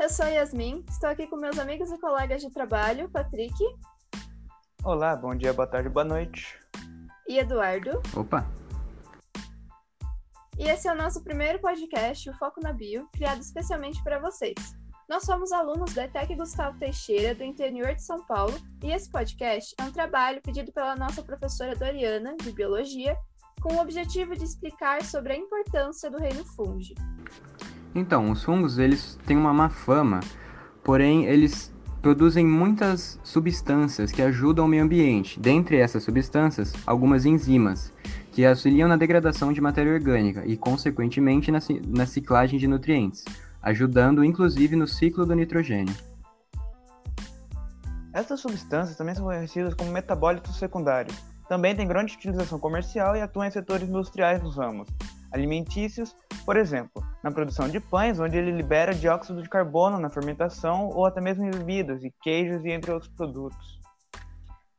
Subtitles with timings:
[0.00, 3.54] eu sou Yasmin, estou aqui com meus amigos e colegas de trabalho, Patrick.
[4.82, 6.58] Olá, bom dia, boa tarde, boa noite.
[7.28, 8.02] E Eduardo.
[8.16, 8.44] Opa!
[10.58, 14.56] E esse é o nosso primeiro podcast, o Foco na Bio, criado especialmente para vocês.
[15.08, 19.72] Nós somos alunos da ETEC Gustavo Teixeira, do interior de São Paulo, e esse podcast
[19.78, 23.16] é um trabalho pedido pela nossa professora Doriana, de Biologia,
[23.62, 26.94] com o objetivo de explicar sobre a importância do reino fungi.
[27.94, 30.20] Então, os fungos eles têm uma má fama,
[30.82, 31.72] porém eles
[32.02, 35.38] produzem muitas substâncias que ajudam o meio ambiente.
[35.40, 37.92] Dentre essas substâncias, algumas enzimas,
[38.32, 43.24] que auxiliam na degradação de matéria orgânica e, consequentemente, na, na ciclagem de nutrientes
[43.64, 45.94] ajudando inclusive no ciclo do nitrogênio.
[48.12, 51.16] Essas substâncias também são conhecidas como metabólitos secundários.
[51.48, 54.88] Também têm grande utilização comercial e atuam em setores industriais nos ramos
[55.32, 56.14] alimentícios,
[56.44, 61.06] por exemplo, na produção de pães, onde ele libera dióxido de carbono na fermentação ou
[61.06, 63.80] até mesmo em bebidas e queijos e entre outros produtos.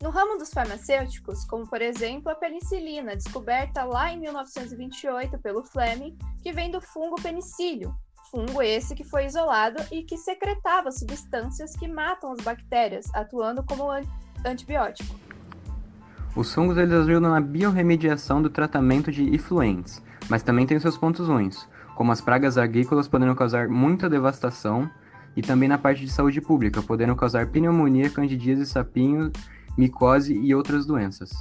[0.02, 6.18] No ramo dos farmacêuticos, como por exemplo a penicilina, descoberta lá em 1928 pelo Fleming,
[6.44, 7.96] que vem do fungo penicílio,
[8.30, 13.90] fungo esse que foi isolado e que secretava substâncias que matam as bactérias, atuando como
[14.46, 15.25] antibiótico.
[16.36, 21.30] Os fungos eles ajudam na biorremediação do tratamento de efluentes, mas também têm seus pontos
[21.30, 24.90] ruins, como as pragas agrícolas podendo causar muita devastação
[25.34, 29.32] e também na parte de saúde pública, podendo causar pneumonia, candidíase, sapinho,
[29.78, 31.32] micose e outras doenças.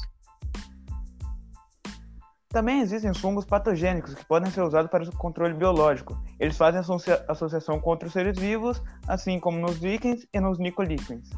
[2.49, 6.17] Também existem fungos patogênicos que podem ser usados para o controle biológico.
[6.39, 11.31] Eles fazem associa associação com outros seres vivos, assim como nos líquens e nos nicolíquens.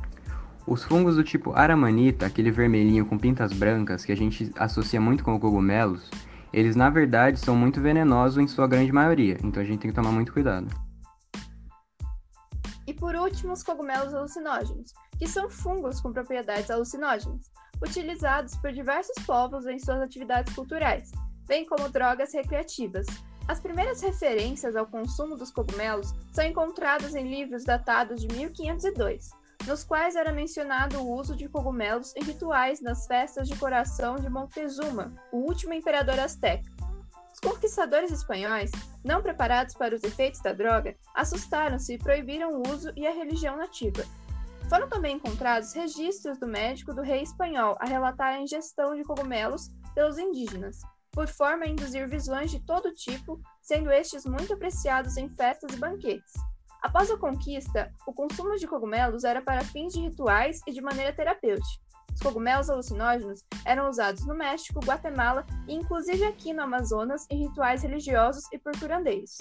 [0.66, 5.22] Os fungos do tipo aramanita, aquele vermelhinho com pintas brancas que a gente associa muito
[5.22, 6.10] com cogumelos,
[6.52, 9.94] eles na verdade são muito venenosos em sua grande maioria, então a gente tem que
[9.94, 10.66] tomar muito cuidado.
[12.84, 17.50] E por último, os cogumelos alucinógenos, que são fungos com propriedades alucinógenas
[17.80, 21.12] utilizados por diversos povos em suas atividades culturais,
[21.46, 23.06] bem como drogas recreativas.
[23.46, 29.30] As primeiras referências ao consumo dos cogumelos são encontradas em livros datados de 1502,
[29.66, 34.30] nos quais era mencionado o uso de cogumelos em rituais nas festas de coração de
[34.30, 36.70] Montezuma, o último imperador azteca.
[37.32, 38.70] Os conquistadores espanhóis,
[39.04, 43.56] não preparados para os efeitos da droga, assustaram-se e proibiram o uso e a religião
[43.56, 44.04] nativa,
[44.68, 49.68] foram também encontrados registros do médico do rei espanhol a relatar a ingestão de cogumelos
[49.94, 50.80] pelos indígenas,
[51.12, 55.76] por forma a induzir visões de todo tipo, sendo estes muito apreciados em festas e
[55.76, 56.32] banquetes.
[56.82, 61.12] Após a conquista, o consumo de cogumelos era para fins de rituais e de maneira
[61.12, 61.84] terapêutica.
[62.14, 67.82] Os cogumelos alucinógenos eram usados no México, Guatemala e inclusive aqui no Amazonas em rituais
[67.82, 69.36] religiosos e por curandeiros.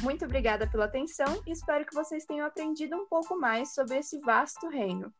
[0.00, 4.18] Muito obrigada pela atenção e espero que vocês tenham aprendido um pouco mais sobre esse
[4.20, 5.12] vasto reino.